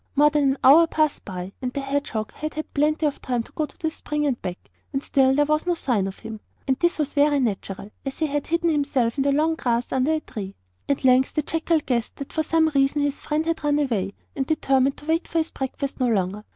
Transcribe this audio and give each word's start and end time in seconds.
More 0.15 0.31
than 0.31 0.45
an 0.53 0.57
hour 0.63 0.87
passed 0.87 1.23
by 1.25 1.53
and 1.61 1.71
the 1.73 1.79
hedgehog 1.79 2.31
had 2.31 2.55
had 2.55 2.73
plenty 2.73 3.05
of 3.05 3.21
time 3.21 3.43
to 3.43 3.51
go 3.51 3.67
to 3.67 3.77
the 3.77 3.91
spring 3.91 4.25
and 4.25 4.41
back, 4.41 4.71
and 4.91 5.03
still 5.03 5.35
there 5.35 5.45
was 5.45 5.67
no 5.67 5.75
sign 5.75 6.07
of 6.07 6.17
him. 6.17 6.39
And 6.67 6.75
this 6.79 6.97
was 6.97 7.13
very 7.13 7.39
natural, 7.39 7.91
as 8.03 8.17
he 8.17 8.25
had 8.25 8.47
hidden 8.47 8.71
himself 8.71 9.19
in 9.19 9.25
some 9.25 9.35
long 9.35 9.53
grass 9.53 9.91
under 9.91 10.13
a 10.13 10.19
tree! 10.19 10.55
At 10.89 11.03
length 11.05 11.35
the 11.35 11.43
jackal 11.43 11.81
guessed 11.85 12.15
that 12.15 12.33
for 12.33 12.41
some 12.41 12.69
reason 12.69 13.03
his 13.03 13.19
friend 13.19 13.45
had 13.45 13.63
run 13.63 13.77
away, 13.77 14.15
and 14.35 14.47
determined 14.47 14.97
to 14.97 15.05
wait 15.05 15.27
for 15.27 15.37
his 15.37 15.51
breakfast 15.51 15.99
no 15.99 16.07
longer. 16.07 16.45